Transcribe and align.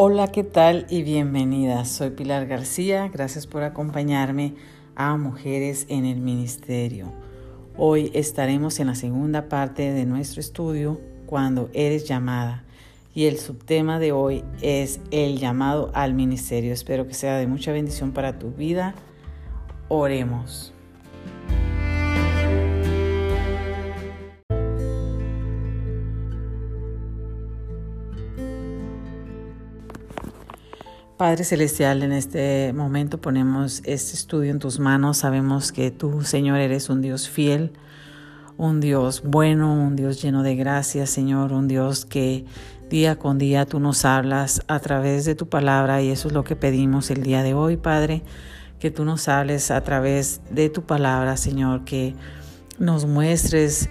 Hola, 0.00 0.28
¿qué 0.28 0.44
tal? 0.44 0.86
Y 0.88 1.02
bienvenida. 1.02 1.84
Soy 1.84 2.10
Pilar 2.10 2.46
García. 2.46 3.08
Gracias 3.08 3.48
por 3.48 3.64
acompañarme 3.64 4.54
a 4.94 5.16
Mujeres 5.16 5.86
en 5.88 6.04
el 6.04 6.20
Ministerio. 6.20 7.12
Hoy 7.76 8.12
estaremos 8.14 8.78
en 8.78 8.86
la 8.86 8.94
segunda 8.94 9.48
parte 9.48 9.92
de 9.92 10.06
nuestro 10.06 10.38
estudio, 10.38 11.00
Cuando 11.26 11.68
eres 11.72 12.06
llamada. 12.06 12.62
Y 13.12 13.24
el 13.24 13.38
subtema 13.38 13.98
de 13.98 14.12
hoy 14.12 14.44
es 14.62 15.00
el 15.10 15.38
llamado 15.38 15.90
al 15.94 16.14
ministerio. 16.14 16.72
Espero 16.72 17.08
que 17.08 17.14
sea 17.14 17.36
de 17.36 17.48
mucha 17.48 17.72
bendición 17.72 18.12
para 18.12 18.38
tu 18.38 18.52
vida. 18.52 18.94
Oremos. 19.88 20.72
Padre 31.18 31.42
Celestial, 31.42 32.04
en 32.04 32.12
este 32.12 32.72
momento 32.72 33.20
ponemos 33.20 33.82
este 33.84 34.14
estudio 34.14 34.52
en 34.52 34.60
tus 34.60 34.78
manos. 34.78 35.16
Sabemos 35.16 35.72
que 35.72 35.90
tú, 35.90 36.22
Señor, 36.22 36.60
eres 36.60 36.90
un 36.90 37.02
Dios 37.02 37.28
fiel, 37.28 37.72
un 38.56 38.78
Dios 38.78 39.22
bueno, 39.24 39.74
un 39.74 39.96
Dios 39.96 40.22
lleno 40.22 40.44
de 40.44 40.54
gracia, 40.54 41.06
Señor, 41.06 41.52
un 41.52 41.66
Dios 41.66 42.06
que 42.06 42.44
día 42.88 43.18
con 43.18 43.36
día 43.36 43.66
tú 43.66 43.80
nos 43.80 44.04
hablas 44.04 44.62
a 44.68 44.78
través 44.78 45.24
de 45.24 45.34
tu 45.34 45.48
palabra 45.48 46.00
y 46.02 46.10
eso 46.10 46.28
es 46.28 46.34
lo 46.34 46.44
que 46.44 46.54
pedimos 46.54 47.10
el 47.10 47.24
día 47.24 47.42
de 47.42 47.52
hoy, 47.52 47.76
Padre, 47.76 48.22
que 48.78 48.92
tú 48.92 49.04
nos 49.04 49.26
hables 49.26 49.72
a 49.72 49.80
través 49.82 50.40
de 50.52 50.70
tu 50.70 50.82
palabra, 50.82 51.36
Señor, 51.36 51.84
que 51.84 52.14
nos 52.78 53.06
muestres 53.06 53.90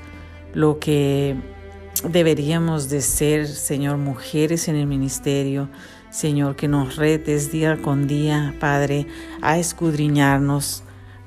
lo 0.54 0.80
que 0.80 1.36
deberíamos 2.10 2.88
de 2.90 3.02
ser, 3.02 3.48
Señor, 3.48 3.98
mujeres 3.98 4.70
en 4.70 4.78
el 4.78 4.88
ministerio, 4.88 5.70
Señor, 6.18 6.56
que 6.56 6.68
nos 6.68 6.96
retes 6.96 7.52
día 7.52 7.78
con 7.80 8.08
día, 8.08 8.56
Padre, 8.60 9.06
a 9.44 9.60
escudriñarnos 9.60 10.82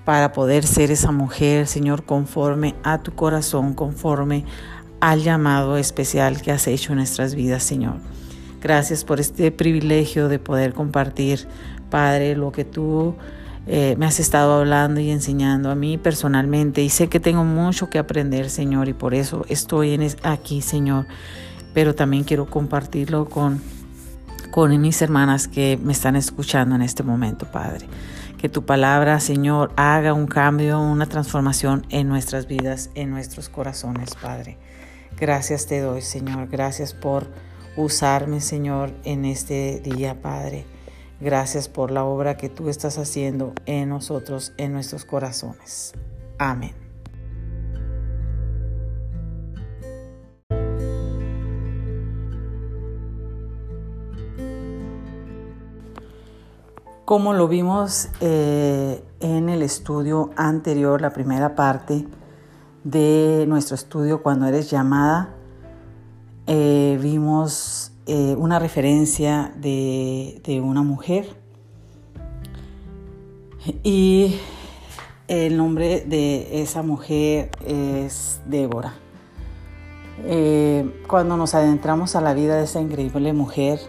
para 0.04 0.32
poder 0.32 0.66
ser 0.66 0.90
esa 0.90 1.12
mujer, 1.12 1.68
Señor, 1.68 2.02
conforme 2.02 2.74
a 2.82 3.00
tu 3.00 3.14
corazón, 3.14 3.74
conforme 3.74 4.44
al 4.98 5.22
llamado 5.22 5.76
especial 5.76 6.42
que 6.42 6.50
has 6.50 6.66
hecho 6.66 6.90
en 6.90 6.96
nuestras 6.96 7.36
vidas, 7.36 7.62
Señor. 7.62 7.98
Gracias 8.60 9.04
por 9.04 9.20
este 9.20 9.52
privilegio 9.52 10.28
de 10.28 10.40
poder 10.40 10.74
compartir, 10.74 11.46
Padre, 11.88 12.34
lo 12.34 12.50
que 12.50 12.64
tú 12.64 13.14
eh, 13.68 13.94
me 13.96 14.06
has 14.06 14.18
estado 14.18 14.54
hablando 14.54 14.98
y 14.98 15.10
enseñando 15.10 15.70
a 15.70 15.76
mí 15.76 15.98
personalmente. 15.98 16.82
Y 16.82 16.88
sé 16.88 17.06
que 17.06 17.20
tengo 17.20 17.44
mucho 17.44 17.88
que 17.90 18.00
aprender, 18.00 18.50
Señor, 18.50 18.88
y 18.88 18.94
por 18.94 19.14
eso 19.14 19.46
estoy 19.48 19.96
aquí, 20.24 20.62
Señor. 20.62 21.06
Pero 21.74 21.94
también 21.94 22.24
quiero 22.24 22.46
compartirlo 22.46 23.26
con 23.26 23.62
con 24.50 24.78
mis 24.80 25.00
hermanas 25.02 25.48
que 25.48 25.78
me 25.82 25.92
están 25.92 26.16
escuchando 26.16 26.74
en 26.74 26.82
este 26.82 27.02
momento, 27.02 27.46
Padre. 27.50 27.86
Que 28.38 28.48
tu 28.48 28.64
palabra, 28.64 29.20
Señor, 29.20 29.72
haga 29.76 30.14
un 30.14 30.26
cambio, 30.26 30.80
una 30.80 31.06
transformación 31.06 31.86
en 31.90 32.08
nuestras 32.08 32.46
vidas, 32.46 32.90
en 32.94 33.10
nuestros 33.10 33.48
corazones, 33.48 34.14
Padre. 34.14 34.58
Gracias 35.18 35.66
te 35.66 35.80
doy, 35.80 36.02
Señor. 36.02 36.48
Gracias 36.48 36.94
por 36.94 37.28
usarme, 37.76 38.40
Señor, 38.40 38.92
en 39.04 39.24
este 39.24 39.80
día, 39.80 40.20
Padre. 40.20 40.64
Gracias 41.20 41.68
por 41.68 41.90
la 41.90 42.04
obra 42.04 42.36
que 42.36 42.48
tú 42.48 42.70
estás 42.70 42.96
haciendo 42.96 43.52
en 43.66 43.90
nosotros, 43.90 44.52
en 44.56 44.72
nuestros 44.72 45.04
corazones. 45.04 45.92
Amén. 46.38 46.89
Como 57.10 57.34
lo 57.34 57.48
vimos 57.48 58.08
eh, 58.20 59.02
en 59.18 59.48
el 59.48 59.62
estudio 59.62 60.30
anterior, 60.36 61.00
la 61.00 61.10
primera 61.12 61.56
parte 61.56 62.06
de 62.84 63.46
nuestro 63.48 63.74
estudio 63.74 64.22
cuando 64.22 64.46
eres 64.46 64.70
llamada, 64.70 65.34
eh, 66.46 67.00
vimos 67.02 67.90
eh, 68.06 68.36
una 68.38 68.60
referencia 68.60 69.52
de, 69.56 70.40
de, 70.44 70.60
una 70.60 70.82
mujer 70.84 71.34
y 73.82 74.36
el 75.26 75.56
nombre 75.56 76.02
de 76.02 76.62
esa 76.62 76.82
mujer 76.82 77.50
es 77.66 78.40
Débora. 78.46 78.94
cuando 81.08 81.36
nos 81.36 81.56
adentramos 81.56 82.14
a 82.14 82.20
la 82.20 82.34
vida 82.34 82.54
de 82.54 82.62
esa 82.66 82.80
increíble 82.80 83.32
mujer, 83.32 83.80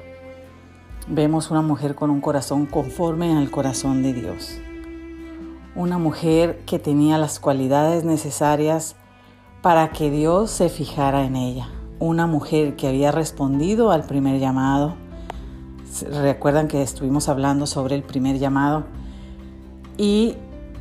vemos 1.08 1.52
una 1.52 1.62
mujer 1.62 1.96
con 1.96 2.10
un 2.10 2.22
corazón 2.22 2.66
conforme 2.66 3.38
al 3.38 3.50
corazón 3.52 4.04
de 4.04 4.14
Dios. 4.14 4.60
Una 5.76 5.98
mujer 5.98 6.60
que 6.66 6.80
tenía 6.80 7.18
las 7.18 7.40
cualidades 7.40 8.04
necesarias 8.04 8.96
para 9.62 9.92
que 9.92 10.12
Dios 10.12 10.52
se 10.52 10.70
fijara 10.70 11.26
en 11.26 11.36
ella. 11.36 11.70
Una 12.00 12.28
mujer 12.28 12.76
que 12.76 12.88
había 12.88 13.12
respondido 13.12 13.92
al 13.92 14.04
primer 14.04 14.40
llamado. 14.40 14.96
Recuerdan 16.10 16.68
que 16.68 16.82
estuvimos 16.82 17.30
hablando 17.30 17.68
sobre 17.68 17.96
el 17.96 18.04
primer 18.04 18.40
llamado. 18.40 18.86
Y 19.98 20.36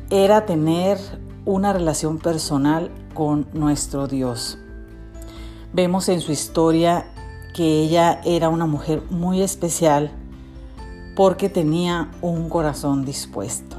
era 0.09 0.45
tener 0.45 0.97
una 1.45 1.73
relación 1.73 2.17
personal 2.17 2.91
con 3.13 3.47
nuestro 3.53 4.07
Dios. 4.07 4.57
Vemos 5.73 6.09
en 6.09 6.19
su 6.19 6.31
historia 6.31 7.05
que 7.53 7.81
ella 7.83 8.21
era 8.23 8.49
una 8.49 8.65
mujer 8.65 9.03
muy 9.09 9.41
especial 9.41 10.11
porque 11.15 11.49
tenía 11.49 12.11
un 12.21 12.49
corazón 12.49 13.05
dispuesto. 13.05 13.77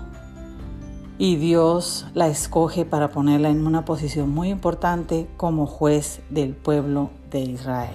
Y 1.18 1.36
Dios 1.36 2.06
la 2.14 2.28
escoge 2.28 2.84
para 2.84 3.10
ponerla 3.10 3.50
en 3.50 3.66
una 3.66 3.84
posición 3.84 4.30
muy 4.30 4.50
importante 4.50 5.28
como 5.36 5.66
juez 5.66 6.20
del 6.30 6.54
pueblo 6.54 7.10
de 7.30 7.40
Israel. 7.40 7.94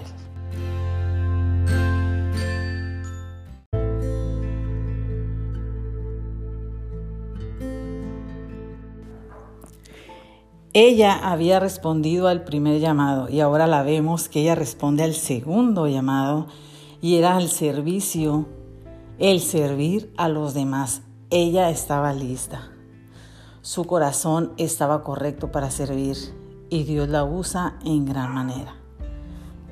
Ella 10.80 11.18
había 11.32 11.58
respondido 11.58 12.28
al 12.28 12.44
primer 12.44 12.78
llamado 12.78 13.28
y 13.28 13.40
ahora 13.40 13.66
la 13.66 13.82
vemos 13.82 14.28
que 14.28 14.42
ella 14.42 14.54
responde 14.54 15.02
al 15.02 15.14
segundo 15.14 15.88
llamado 15.88 16.46
y 17.02 17.16
era 17.16 17.36
al 17.36 17.48
servicio, 17.48 18.46
el 19.18 19.40
servir 19.40 20.12
a 20.16 20.28
los 20.28 20.54
demás. 20.54 21.02
Ella 21.30 21.68
estaba 21.70 22.12
lista. 22.12 22.70
Su 23.60 23.86
corazón 23.86 24.52
estaba 24.56 25.02
correcto 25.02 25.50
para 25.50 25.72
servir 25.72 26.16
y 26.70 26.84
Dios 26.84 27.08
la 27.08 27.24
usa 27.24 27.76
en 27.84 28.06
gran 28.06 28.32
manera. 28.32 28.76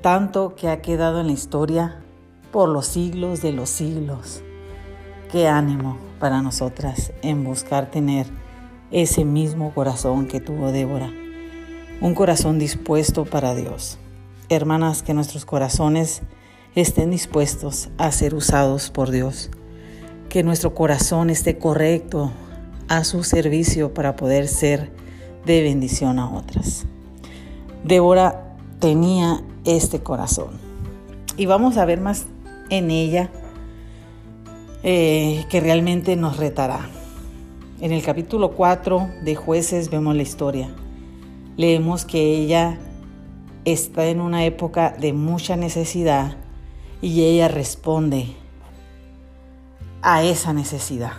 Tanto 0.02 0.56
que 0.56 0.68
ha 0.68 0.82
quedado 0.82 1.20
en 1.20 1.28
la 1.28 1.34
historia 1.34 2.02
por 2.50 2.68
los 2.68 2.84
siglos 2.84 3.42
de 3.42 3.52
los 3.52 3.70
siglos. 3.70 4.42
Qué 5.30 5.46
ánimo 5.46 5.98
para 6.18 6.42
nosotras 6.42 7.12
en 7.22 7.44
buscar 7.44 7.92
tener 7.92 8.26
ese 8.90 9.24
mismo 9.24 9.72
corazón 9.74 10.26
que 10.26 10.40
tuvo 10.40 10.72
Débora, 10.72 11.12
un 12.00 12.14
corazón 12.14 12.58
dispuesto 12.58 13.24
para 13.24 13.54
Dios. 13.54 13.98
Hermanas, 14.48 15.02
que 15.02 15.14
nuestros 15.14 15.44
corazones 15.44 16.22
estén 16.74 17.10
dispuestos 17.10 17.88
a 17.98 18.12
ser 18.12 18.34
usados 18.34 18.90
por 18.90 19.10
Dios, 19.10 19.50
que 20.28 20.42
nuestro 20.42 20.74
corazón 20.74 21.30
esté 21.30 21.58
correcto 21.58 22.32
a 22.88 23.04
su 23.04 23.24
servicio 23.24 23.94
para 23.94 24.14
poder 24.14 24.46
ser 24.46 24.92
de 25.44 25.62
bendición 25.62 26.18
a 26.18 26.30
otras. 26.30 26.84
Débora 27.82 28.56
tenía 28.78 29.42
este 29.64 30.00
corazón 30.00 30.58
y 31.36 31.46
vamos 31.46 31.76
a 31.76 31.84
ver 31.84 32.00
más 32.00 32.26
en 32.70 32.90
ella 32.90 33.30
eh, 34.82 35.44
que 35.48 35.60
realmente 35.60 36.16
nos 36.16 36.36
retará. 36.36 36.88
En 37.78 37.92
el 37.92 38.02
capítulo 38.02 38.52
4 38.52 39.06
de 39.22 39.36
jueces 39.36 39.90
vemos 39.90 40.16
la 40.16 40.22
historia. 40.22 40.70
Leemos 41.58 42.06
que 42.06 42.34
ella 42.34 42.78
está 43.66 44.06
en 44.06 44.22
una 44.22 44.46
época 44.46 44.96
de 44.98 45.12
mucha 45.12 45.56
necesidad 45.56 46.38
y 47.02 47.24
ella 47.24 47.48
responde 47.48 48.28
a 50.00 50.22
esa 50.24 50.54
necesidad. 50.54 51.12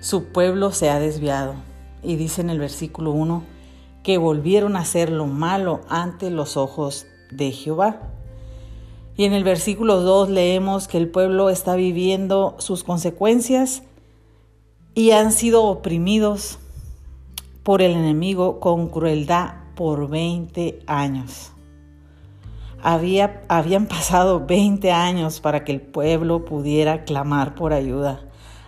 Su 0.00 0.32
pueblo 0.32 0.72
se 0.72 0.90
ha 0.90 0.98
desviado 0.98 1.54
y 2.02 2.16
dice 2.16 2.40
en 2.40 2.50
el 2.50 2.58
versículo 2.58 3.12
1 3.12 3.44
que 4.02 4.18
volvieron 4.18 4.74
a 4.74 4.80
hacer 4.80 5.10
lo 5.10 5.26
malo 5.26 5.82
ante 5.88 6.28
los 6.28 6.56
ojos 6.56 7.06
de 7.30 7.52
Jehová. 7.52 8.00
Y 9.16 9.26
en 9.26 9.32
el 9.32 9.44
versículo 9.44 10.00
2 10.00 10.30
leemos 10.30 10.88
que 10.88 10.98
el 10.98 11.08
pueblo 11.08 11.50
está 11.50 11.76
viviendo 11.76 12.56
sus 12.58 12.82
consecuencias 12.82 13.84
y 14.94 15.10
han 15.10 15.32
sido 15.32 15.64
oprimidos 15.64 16.58
por 17.62 17.82
el 17.82 17.92
enemigo 17.92 18.60
con 18.60 18.88
crueldad 18.88 19.54
por 19.74 20.08
20 20.08 20.80
años. 20.86 21.52
Había, 22.82 23.42
habían 23.48 23.86
pasado 23.86 24.44
20 24.46 24.92
años 24.92 25.40
para 25.40 25.64
que 25.64 25.72
el 25.72 25.80
pueblo 25.80 26.44
pudiera 26.44 27.04
clamar 27.04 27.54
por 27.54 27.72
ayuda 27.72 28.20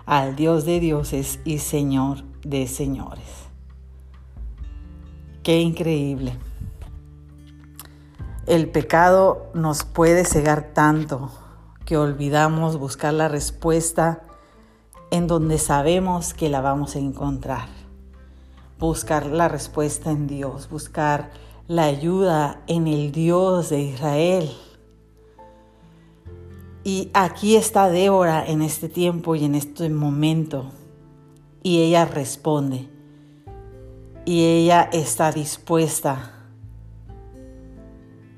al 0.07 0.37
Dios 0.37 0.65
de 0.65 0.81
dioses 0.81 1.41
y 1.45 1.59
Señor 1.59 2.25
de 2.43 2.67
señores. 2.67 3.47
Qué 5.43 5.61
increíble. 5.61 6.37
El 8.47 8.69
pecado 8.71 9.51
nos 9.55 9.85
puede 9.85 10.25
cegar 10.25 10.73
tanto 10.73 11.31
que 11.85 11.97
olvidamos 11.97 12.79
buscar 12.79 13.13
la 13.13 13.29
respuesta 13.29 14.23
en 15.17 15.27
donde 15.27 15.59
sabemos 15.59 16.35
que 16.35 16.51
la 16.51 16.61
vamos 16.61 16.95
a 16.95 16.99
encontrar. 16.99 17.69
Buscar 18.79 19.27
la 19.27 19.49
respuesta 19.49 20.11
en 20.11 20.27
Dios, 20.27 20.69
buscar 20.69 21.31
la 21.69 21.85
ayuda 21.85 22.61
en 22.67 22.87
el 22.87 23.13
Dios 23.13 23.71
de 23.71 23.81
Israel. 23.81 24.51
Y 26.85 27.11
aquí 27.15 27.57
está 27.57 27.89
Débora 27.89 28.47
en 28.47 28.61
este 28.61 28.89
tiempo 28.89 29.35
y 29.35 29.45
en 29.45 29.55
este 29.55 29.89
momento. 29.89 30.71
Y 31.63 31.83
ella 31.83 32.05
responde. 32.05 32.89
Y 34.27 34.45
ella 34.45 34.83
está 34.93 35.33
dispuesta 35.33 36.33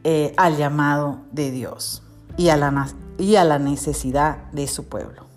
eh, 0.05 0.33
al 0.37 0.57
llamado 0.57 1.23
de 1.33 1.51
Dios 1.51 2.03
y 2.37 2.51
a, 2.51 2.57
la, 2.57 2.89
y 3.19 3.35
a 3.35 3.45
la 3.45 3.59
necesidad 3.59 4.51
de 4.53 4.69
su 4.69 4.85
pueblo. 4.85 5.28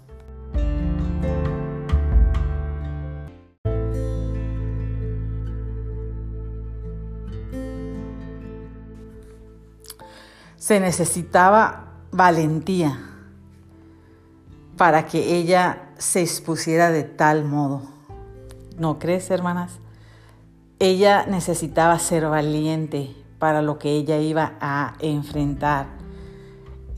Se 10.61 10.79
necesitaba 10.79 11.85
valentía 12.11 12.99
para 14.77 15.07
que 15.07 15.35
ella 15.35 15.89
se 15.97 16.21
expusiera 16.21 16.91
de 16.91 17.01
tal 17.01 17.45
modo. 17.45 17.81
¿No 18.77 18.99
crees, 18.99 19.31
hermanas? 19.31 19.79
Ella 20.77 21.25
necesitaba 21.25 21.97
ser 21.97 22.27
valiente 22.27 23.15
para 23.39 23.63
lo 23.63 23.79
que 23.79 23.89
ella 23.89 24.19
iba 24.19 24.53
a 24.61 24.93
enfrentar, 24.99 25.87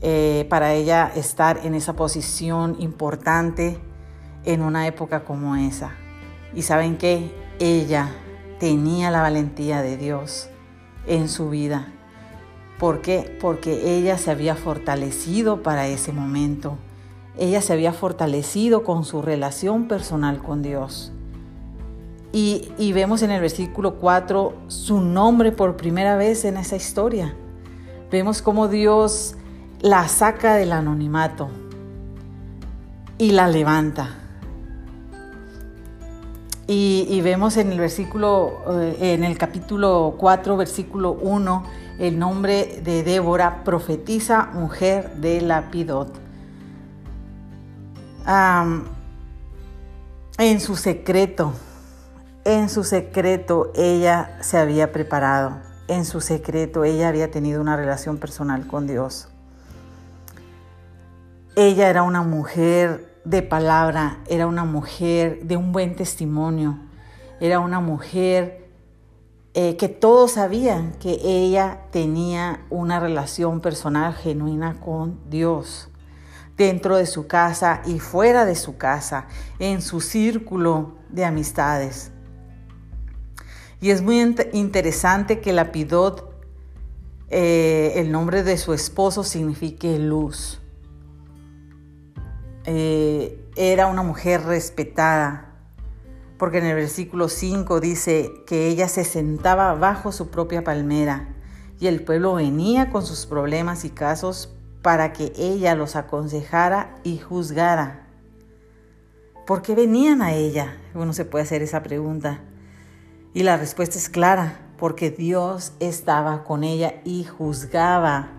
eh, 0.02 0.46
para 0.50 0.74
ella 0.74 1.10
estar 1.14 1.60
en 1.64 1.74
esa 1.74 1.94
posición 1.94 2.76
importante 2.80 3.80
en 4.44 4.60
una 4.60 4.86
época 4.86 5.24
como 5.24 5.56
esa. 5.56 5.94
Y 6.54 6.60
saben 6.60 6.98
que 6.98 7.34
ella 7.58 8.10
tenía 8.60 9.10
la 9.10 9.22
valentía 9.22 9.80
de 9.80 9.96
Dios 9.96 10.50
en 11.06 11.30
su 11.30 11.48
vida 11.48 11.94
¿Por 12.78 13.00
qué? 13.00 13.36
Porque 13.40 13.96
ella 13.96 14.18
se 14.18 14.30
había 14.30 14.56
fortalecido 14.56 15.62
para 15.62 15.86
ese 15.86 16.12
momento. 16.12 16.76
Ella 17.38 17.60
se 17.60 17.72
había 17.72 17.92
fortalecido 17.92 18.84
con 18.84 19.04
su 19.04 19.22
relación 19.22 19.88
personal 19.88 20.42
con 20.42 20.62
Dios. 20.62 21.12
Y, 22.32 22.92
vemos 22.92 23.22
en 23.22 23.30
el 23.30 23.40
versículo 23.40 23.94
4 24.00 24.54
su 24.66 25.00
nombre 25.00 25.52
por 25.52 25.76
primera 25.76 26.16
vez 26.16 26.44
en 26.44 26.56
esa 26.56 26.74
historia. 26.74 27.32
Vemos 28.10 28.42
cómo 28.42 28.66
Dios 28.66 29.36
la 29.80 30.08
saca 30.08 30.56
del 30.56 30.72
anonimato 30.72 31.48
y 33.18 33.30
la 33.30 33.46
levanta. 33.46 34.23
Y, 36.66 37.20
vemos 37.20 37.58
en 37.58 37.72
el 37.72 37.78
versículo, 37.78 38.62
eh, 38.80 39.12
en 39.14 39.22
el 39.22 39.36
capítulo 39.36 40.14
4, 40.16 40.56
versículo 40.56 41.12
1, 41.12 41.62
el 41.98 42.18
nombre 42.18 42.80
de 42.82 43.02
Débora, 43.02 43.64
profetiza 43.64 44.46
mujer 44.54 45.14
de 45.16 45.42
Lapidot. 45.42 46.20
en 50.38 50.60
su 50.60 50.76
secreto, 50.76 51.52
en 52.44 52.70
su 52.70 52.82
secreto 52.82 53.70
ella 53.74 54.38
se 54.40 54.56
había 54.56 54.90
preparado, 54.90 55.58
en 55.86 56.06
su 56.06 56.22
secreto 56.22 56.84
ella 56.84 57.08
había 57.08 57.30
tenido 57.30 57.60
una 57.60 57.76
relación 57.76 58.16
personal 58.16 58.66
con 58.66 58.86
Dios. 58.86 59.28
Ella 61.56 61.90
era 61.90 62.02
una 62.02 62.22
mujer 62.22 63.13
de 63.24 63.42
palabra, 63.42 64.18
era 64.28 64.46
una 64.46 64.64
mujer 64.64 65.44
de 65.44 65.56
un 65.56 65.72
buen 65.72 65.96
testimonio, 65.96 66.78
era 67.40 67.60
una 67.60 67.80
mujer 67.80 68.68
eh, 69.54 69.76
que 69.76 69.88
todos 69.88 70.32
sabían 70.32 70.92
que 70.98 71.20
ella 71.22 71.82
tenía 71.90 72.64
una 72.70 72.98
relación 72.98 73.60
personal 73.60 74.12
genuina 74.14 74.80
con 74.80 75.20
Dios, 75.30 75.88
dentro 76.56 76.96
de 76.96 77.06
su 77.06 77.26
casa 77.26 77.82
y 77.84 77.98
fuera 77.98 78.44
de 78.44 78.56
su 78.56 78.76
casa, 78.76 79.26
en 79.58 79.80
su 79.80 80.00
círculo 80.00 80.96
de 81.08 81.24
amistades. 81.24 82.10
Y 83.80 83.90
es 83.90 84.02
muy 84.02 84.20
interesante 84.52 85.40
que 85.40 85.52
Lapidot, 85.52 86.32
eh, 87.28 87.92
el 87.96 88.10
nombre 88.10 88.42
de 88.42 88.58
su 88.58 88.72
esposo 88.72 89.24
signifique 89.24 89.98
luz. 89.98 90.60
Eh, 92.66 93.38
era 93.56 93.86
una 93.86 94.02
mujer 94.02 94.42
respetada, 94.42 95.52
porque 96.38 96.58
en 96.58 96.66
el 96.66 96.74
versículo 96.74 97.28
5 97.28 97.80
dice 97.80 98.32
que 98.46 98.68
ella 98.68 98.88
se 98.88 99.04
sentaba 99.04 99.74
bajo 99.74 100.12
su 100.12 100.30
propia 100.30 100.64
palmera 100.64 101.28
y 101.78 101.88
el 101.88 102.02
pueblo 102.02 102.34
venía 102.34 102.90
con 102.90 103.04
sus 103.04 103.26
problemas 103.26 103.84
y 103.84 103.90
casos 103.90 104.54
para 104.80 105.12
que 105.12 105.32
ella 105.36 105.74
los 105.74 105.94
aconsejara 105.94 106.94
y 107.04 107.18
juzgara. 107.18 108.06
¿Por 109.46 109.60
qué 109.60 109.74
venían 109.74 110.22
a 110.22 110.32
ella? 110.32 110.78
Uno 110.94 111.12
se 111.12 111.26
puede 111.26 111.44
hacer 111.44 111.62
esa 111.62 111.82
pregunta. 111.82 112.40
Y 113.34 113.42
la 113.42 113.58
respuesta 113.58 113.98
es 113.98 114.08
clara, 114.08 114.58
porque 114.78 115.10
Dios 115.10 115.74
estaba 115.80 116.44
con 116.44 116.64
ella 116.64 116.94
y 117.04 117.24
juzgaba, 117.24 118.30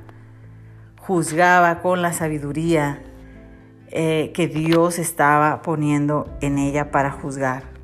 juzgaba 0.97 1.81
con 1.81 2.01
la 2.01 2.13
sabiduría 2.13 3.03
eh, 3.91 4.31
que 4.33 4.47
Dios 4.47 4.99
estaba 4.99 5.61
poniendo 5.61 6.27
en 6.41 6.57
ella 6.57 6.91
para 6.91 7.11
juzgar. 7.11 7.75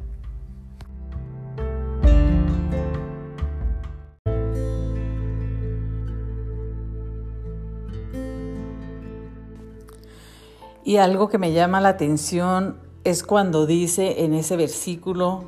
Y 10.84 10.98
algo 10.98 11.30
que 11.30 11.38
me 11.38 11.54
llama 11.54 11.80
la 11.80 11.90
atención 11.90 12.78
es 13.04 13.24
cuando 13.24 13.66
dice 13.66 14.24
en 14.24 14.34
ese 14.34 14.58
versículo 14.58 15.46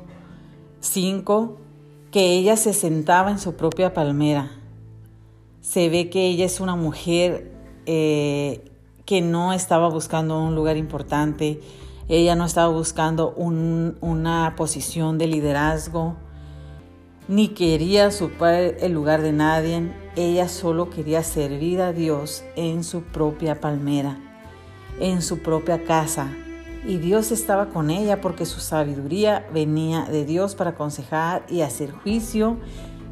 5 0.80 1.58
que 2.10 2.32
ella 2.32 2.56
se 2.56 2.72
sentaba 2.72 3.30
en 3.30 3.38
su 3.38 3.54
propia 3.54 3.92
palmera. 3.92 4.52
Se 5.60 5.88
ve 5.88 6.08
que 6.10 6.26
ella 6.28 6.46
es 6.46 6.60
una 6.60 6.76
mujer 6.76 7.52
eh, 7.86 8.70
que 9.04 9.20
no 9.20 9.52
estaba 9.52 9.88
buscando 9.88 10.40
un 10.42 10.54
lugar 10.54 10.76
importante, 10.76 11.60
ella 12.08 12.36
no 12.36 12.44
estaba 12.44 12.68
buscando 12.68 13.34
una 13.36 14.54
posición 14.56 15.18
de 15.18 15.26
liderazgo, 15.26 16.16
ni 17.28 17.48
quería 17.48 18.10
supar 18.10 18.54
el 18.54 18.92
lugar 18.92 19.22
de 19.22 19.32
nadie, 19.32 19.92
ella 20.16 20.48
solo 20.48 20.90
quería 20.90 21.22
servir 21.22 21.80
a 21.80 21.92
Dios 21.92 22.44
en 22.56 22.84
su 22.84 23.02
propia 23.02 23.60
palmera 23.60 24.18
en 25.00 25.22
su 25.22 25.38
propia 25.38 25.84
casa. 25.84 26.32
Y 26.86 26.98
Dios 26.98 27.32
estaba 27.32 27.70
con 27.70 27.90
ella 27.90 28.20
porque 28.20 28.44
su 28.44 28.60
sabiduría 28.60 29.46
venía 29.52 30.02
de 30.04 30.24
Dios 30.24 30.54
para 30.54 30.70
aconsejar 30.70 31.44
y 31.48 31.62
hacer 31.62 31.92
juicio. 31.92 32.58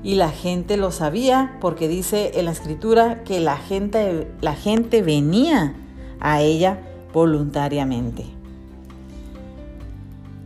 Y 0.02 0.16
la 0.16 0.30
gente 0.30 0.76
lo 0.76 0.90
sabía 0.90 1.56
porque 1.60 1.88
dice 1.88 2.32
en 2.34 2.46
la 2.46 2.50
escritura 2.50 3.22
que 3.24 3.40
la 3.40 3.56
gente, 3.56 4.30
la 4.40 4.54
gente 4.54 5.00
venía 5.00 5.74
a 6.22 6.40
ella 6.40 6.78
voluntariamente. 7.12 8.24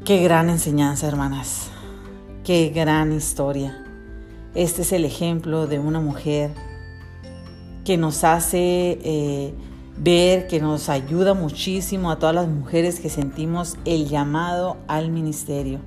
Qué 0.05 0.23
gran 0.23 0.49
enseñanza, 0.49 1.07
hermanas. 1.07 1.71
Qué 2.45 2.71
gran 2.75 3.13
historia. 3.13 3.85
Este 4.55 4.83
es 4.83 4.93
el 4.93 5.05
ejemplo 5.05 5.67
de 5.67 5.79
una 5.79 6.01
mujer 6.01 6.51
que 7.85 7.99
nos 7.99 8.25
hace 8.25 8.99
eh, 9.05 9.55
ver 9.99 10.47
que 10.47 10.61
nos 10.61 10.89
ayuda 10.89 11.35
muchísimo 11.35 12.11
a 12.11 12.19
todas 12.19 12.35
las 12.35 12.49
mujeres 12.49 12.99
que 12.99 13.11
sentimos 13.11 13.77
el 13.85 14.09
llamado 14.09 14.79
al 14.89 15.11
ministerio. 15.11 15.81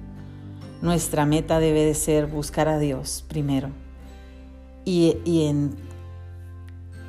Nuestra 0.83 1.25
meta 1.25 1.59
debe 1.59 1.83
de 1.83 1.95
ser 1.95 2.27
buscar 2.27 2.67
a 2.67 2.77
Dios 2.77 3.25
primero 3.27 3.69
y, 4.85 5.17
en 5.25 5.75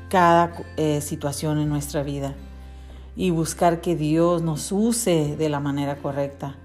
cada 0.09 0.53
eh, 0.77 1.01
situación 1.03 1.59
en 1.59 1.69
nuestra 1.69 2.03
vida 2.03 2.35
y 3.21 3.29
buscar 3.29 3.83
que 3.83 3.97
Dios 3.97 4.41
nos 4.41 4.73
use 4.73 5.37
de 5.37 5.51
la 5.51 5.61
manera 5.61 6.01
correcta. 6.01 6.57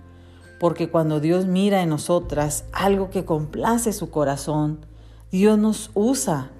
Porque 0.58 0.90
cuando 0.90 1.20
Dios 1.20 1.48
mira 1.48 1.82
en 1.82 1.90
nosotras 1.90 2.64
algo 2.72 3.10
que 3.10 3.26
complace 3.26 3.92
su 3.92 4.10
corazón, 4.10 4.86
Dios 5.34 5.60
nos 5.60 5.92
usa, 5.96 6.52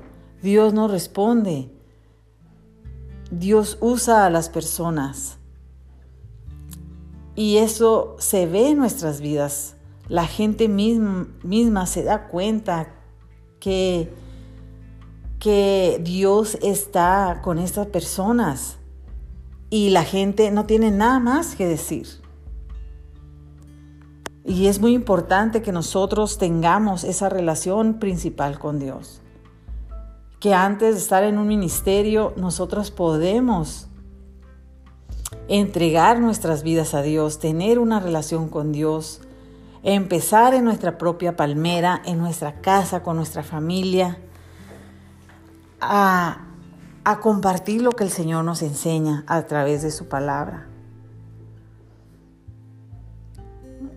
Dios 0.44 0.74
nos 0.74 0.92
responde, 0.92 1.72
Dios 3.32 3.78
usa 3.80 4.26
a 4.26 4.30
las 4.30 4.50
personas 4.50 5.38
y 7.34 7.56
eso 7.60 8.18
se 8.20 8.48
ve 8.48 8.72
en 8.72 8.80
nuestras 8.80 9.22
vidas. 9.22 9.78
La 10.10 10.28
gente 10.28 10.68
misma, 10.68 11.30
misma 11.42 11.86
se 11.86 12.04
da 12.04 12.28
cuenta 12.28 12.94
que, 13.62 14.12
que 15.40 16.02
Dios 16.04 16.58
está 16.62 17.40
con 17.42 17.60
estas 17.60 17.88
personas 17.88 18.78
y 19.76 19.90
la 19.90 20.06
gente 20.06 20.52
no 20.52 20.66
tiene 20.66 20.90
nada 20.90 21.20
más 21.20 21.58
que 21.58 21.68
decir. 21.68 22.08
Y 24.46 24.68
es 24.68 24.80
muy 24.80 24.94
importante 24.94 25.62
que 25.62 25.74
nosotros 25.74 26.38
tengamos 26.38 27.04
esa 27.04 27.28
relación 27.28 27.96
principal 27.96 28.58
con 28.58 28.80
Dios. 28.80 29.20
Que 30.40 30.54
antes 30.54 30.96
de 30.96 31.02
estar 31.02 31.26
en 31.26 31.38
un 31.38 31.48
ministerio, 31.48 32.32
nosotros 32.38 32.90
podemos 32.90 33.90
entregar 35.50 36.22
nuestras 36.22 36.64
vidas 36.64 36.94
a 36.94 37.02
Dios, 37.02 37.40
tener 37.40 37.78
una 37.78 38.00
relación 38.00 38.48
con 38.48 38.72
Dios, 38.72 39.20
empezar 39.84 40.54
en 40.54 40.64
nuestra 40.64 40.98
propia 40.98 41.36
palmera, 41.36 42.02
en 42.06 42.18
nuestra 42.18 42.62
casa, 42.62 43.04
con 43.04 43.18
nuestra 43.18 43.44
familia, 43.44 44.20
a, 45.82 46.45
a 47.06 47.20
compartir 47.20 47.84
lo 47.84 47.92
que 47.92 48.04
el 48.04 48.10
Señor 48.10 48.44
nos 48.44 48.64
enseña 48.64 49.24
a 49.28 49.44
través 49.44 49.84
de 49.84 49.92
su 49.92 50.08
palabra. 50.08 50.68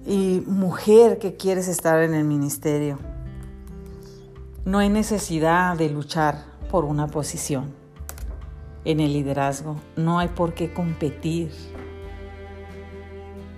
Y 0.06 0.42
mujer 0.46 1.18
que 1.18 1.34
quieres 1.34 1.68
estar 1.68 2.02
en 2.02 2.12
el 2.12 2.24
ministerio, 2.24 2.98
no 4.66 4.78
hay 4.78 4.90
necesidad 4.90 5.76
de 5.78 5.88
luchar 5.88 6.44
por 6.70 6.84
una 6.84 7.06
posición 7.06 7.72
en 8.84 9.00
el 9.00 9.14
liderazgo. 9.14 9.76
No 9.96 10.18
hay 10.18 10.28
por 10.28 10.52
qué 10.52 10.74
competir. 10.74 11.50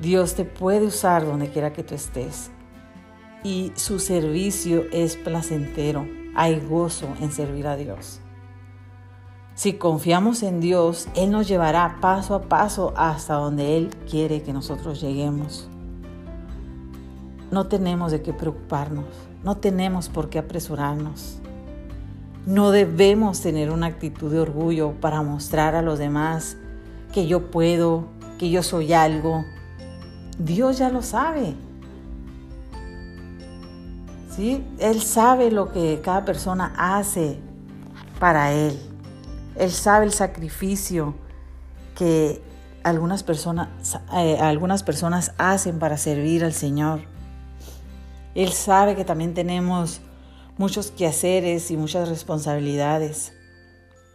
Dios 0.01 0.37
te 0.37 0.45
puede 0.45 0.87
usar 0.87 1.27
donde 1.27 1.51
quiera 1.51 1.73
que 1.73 1.83
tú 1.83 1.97
estés. 1.97 2.53
Y 3.43 3.73
su 3.75 3.99
servicio 3.99 4.85
es 4.93 5.17
placentero. 5.17 6.07
Hay 6.37 6.61
gozo 6.61 7.09
en 7.21 7.33
servir 7.33 7.67
a 7.67 7.77
Dios. 7.77 8.20
Si 9.61 9.75
confiamos 9.75 10.43
en 10.43 10.63
Dios, 10.63 11.07
Él 11.15 11.33
nos 11.33 11.47
llevará 11.47 11.99
paso 12.01 12.35
a 12.35 12.41
paso 12.41 12.95
hasta 12.97 13.35
donde 13.35 13.77
Él 13.77 13.91
quiere 14.11 14.41
que 14.41 14.55
nosotros 14.55 15.03
lleguemos. 15.03 15.69
No 17.51 17.67
tenemos 17.67 18.11
de 18.11 18.23
qué 18.23 18.33
preocuparnos, 18.33 19.05
no 19.45 19.59
tenemos 19.59 20.09
por 20.09 20.31
qué 20.31 20.39
apresurarnos. 20.39 21.41
No 22.47 22.71
debemos 22.71 23.43
tener 23.43 23.71
una 23.71 23.89
actitud 23.89 24.33
de 24.33 24.41
orgullo 24.41 24.95
para 24.99 25.21
mostrar 25.21 25.75
a 25.75 25.83
los 25.83 25.99
demás 25.99 26.57
que 27.13 27.27
yo 27.27 27.51
puedo, 27.51 28.07
que 28.39 28.49
yo 28.49 28.63
soy 28.63 28.95
algo. 28.95 29.45
Dios 30.39 30.79
ya 30.79 30.89
lo 30.89 31.03
sabe. 31.03 31.55
¿Sí? 34.35 34.65
Él 34.79 35.03
sabe 35.03 35.51
lo 35.51 35.71
que 35.71 36.01
cada 36.03 36.25
persona 36.25 36.73
hace 36.79 37.39
para 38.19 38.55
Él. 38.55 38.90
Él 39.57 39.71
sabe 39.71 40.07
el 40.07 40.13
sacrificio 40.13 41.15
que 41.97 42.41
algunas 42.83 43.23
personas, 43.23 43.69
eh, 44.15 44.39
algunas 44.41 44.83
personas 44.83 45.33
hacen 45.39 45.79
para 45.79 45.97
servir 45.97 46.45
al 46.45 46.53
Señor. 46.53 47.01
Él 48.35 48.53
sabe 48.53 48.97
que 48.97 49.05
también 49.05 49.35
tenemos 49.35 50.01
muchos 50.57 50.91
quehaceres 50.91 51.71
y 51.71 51.77
muchas 51.77 52.09
responsabilidades. 52.09 53.33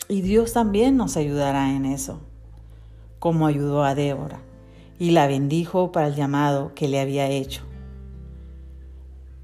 Y 0.07 0.21
Dios 0.21 0.53
también 0.53 0.97
nos 0.97 1.17
ayudará 1.17 1.71
en 1.71 1.85
eso, 1.85 2.21
como 3.19 3.47
ayudó 3.47 3.83
a 3.83 3.95
Débora 3.95 4.39
y 4.97 5.11
la 5.11 5.27
bendijo 5.27 5.91
para 5.91 6.07
el 6.07 6.15
llamado 6.15 6.73
que 6.73 6.87
le 6.87 6.99
había 6.99 7.27
hecho. 7.27 7.63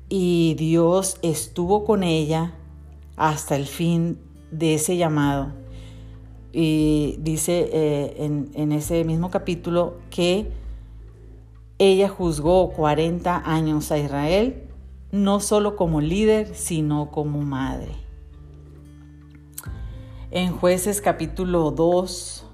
Y 0.09 0.55
Dios 0.55 1.17
estuvo 1.21 1.85
con 1.85 2.03
ella 2.03 2.53
hasta 3.15 3.55
el 3.55 3.65
fin 3.65 4.19
de 4.51 4.75
ese 4.75 4.97
llamado. 4.97 5.60
Y 6.53 7.17
dice 7.19 7.69
eh, 7.71 8.15
en, 8.19 8.51
en 8.55 8.71
ese 8.71 9.03
mismo 9.03 9.29
capítulo 9.29 9.97
que 10.09 10.51
ella 11.79 12.09
juzgó 12.09 12.69
40 12.71 13.43
años 13.45 13.91
a 13.91 13.97
Israel 13.97 14.67
no 15.11 15.41
solo 15.41 15.75
como 15.75 16.01
líder, 16.01 16.55
sino 16.55 17.11
como 17.11 17.41
madre. 17.41 17.91
En 20.31 20.53
jueces 20.53 21.01
capítulo 21.01 21.71
2, 21.71 22.45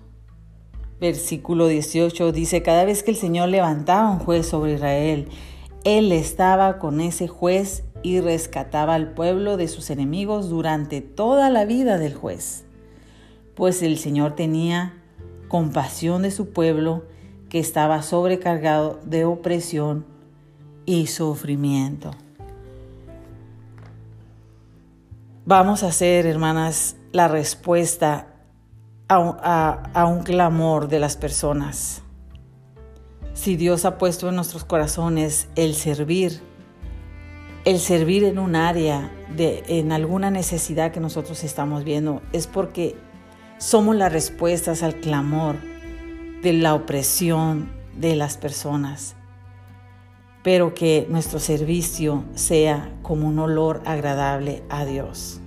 versículo 1.00 1.68
18 1.68 2.32
dice, 2.32 2.63
cada 2.63 2.86
vez 2.86 3.04
que 3.04 3.12
el 3.12 3.18
Señor 3.18 3.50
levantaba 3.50 4.10
un 4.10 4.20
juez 4.20 4.48
sobre 4.48 4.74
Israel, 4.74 5.27
Él 5.84 6.12
estaba 6.12 6.80
con 6.80 7.00
ese 7.00 7.27
juez 7.27 7.84
y 8.01 8.20
rescataba 8.20 8.96
al 8.96 9.13
pueblo 9.13 9.58
de 9.58 9.68
sus 9.68 9.92
enemigos 9.92 10.50
durante 10.50 11.01
toda 11.01 11.51
la 11.51 11.66
vida 11.66 12.00
del 12.00 12.16
juez, 12.16 12.66
pues 13.58 13.82
el 13.82 13.98
Señor 13.98 14.36
tenía 14.36 14.94
compasión 15.48 16.22
de 16.22 16.30
su 16.30 16.52
pueblo 16.52 17.06
que 17.50 17.58
estaba 17.58 18.04
sobrecargado 18.04 19.00
de 19.04 19.26
opresión 19.26 20.06
y 20.86 21.08
sufrimiento. 21.08 22.12
Vamos 25.46 25.82
a 25.82 25.88
hacer, 25.88 26.28
hermanas, 26.28 26.98
la 27.12 27.28
respuesta 27.28 28.28
a 29.08 30.06
un, 30.06 30.24
clamor 30.24 30.88
de 30.88 31.00
las 31.00 31.18
personas. 31.18 32.04
Si 33.34 33.56
Dios 33.56 33.86
ha 33.86 33.98
puesto 33.98 34.30
en 34.30 34.36
nuestros 34.36 34.66
corazones 34.66 35.48
el 35.56 35.74
servir, 35.74 36.42
el 37.66 37.80
servir 37.80 38.24
en 38.24 38.38
un 38.38 38.56
área, 38.56 39.12
de, 39.36 39.64
en 39.68 39.92
alguna 39.92 40.30
necesidad 40.30 40.92
que 40.92 41.00
nosotros 41.00 41.44
estamos 41.44 41.84
viendo, 41.84 42.22
es 42.34 42.46
porque 42.46 43.07
somos 43.58 43.96
las 43.96 44.12
respuestas 44.12 44.84
al 44.84 44.96
clamor 44.96 45.56
de 46.42 46.54
la 46.54 46.74
opresión 46.74 47.70
de 47.96 48.16
las 48.16 48.38
personas 48.38 49.18
pero 50.48 50.74
que 50.74 51.06
nuestro 51.10 51.40
servicio 51.42 52.24
sea 52.34 52.90
como 53.02 53.28
un 53.28 53.38
olor 53.38 53.82
agradable 53.84 54.64
a 54.70 54.86
Dios. 54.86 55.42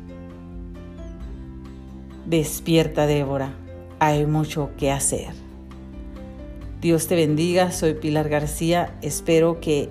Despierta, 2.27 3.07
Débora, 3.07 3.55
hay 3.99 4.27
mucho 4.27 4.73
que 4.77 4.91
hacer. 4.91 5.29
Dios 6.83 7.07
te 7.07 7.17
bendiga, 7.17 7.73
soy 7.73 7.95
Pilar 7.95 8.29
García, 8.29 8.95
espero 9.01 9.59
que 9.59 9.89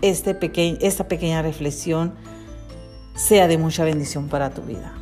este 0.00 0.34
esta 0.80 1.08
pequeña 1.08 1.42
reflexión 1.42 2.14
sea 3.14 3.48
de 3.48 3.58
mucha 3.58 3.84
bendición 3.84 4.28
para 4.28 4.48
tu 4.48 4.62
vida. 4.62 5.01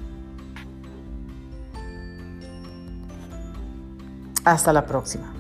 Hasta 4.51 4.73
la 4.73 4.85
próxima. 4.85 5.40